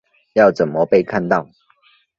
[0.33, 1.47] 要怎么被看到